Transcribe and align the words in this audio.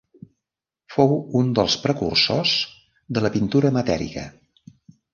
Fou 0.93 1.13
un 1.41 1.53
dels 1.59 1.77
precursors 1.85 2.57
de 3.19 3.27
la 3.27 3.35
pintura 3.39 3.77
matèrica. 3.81 4.29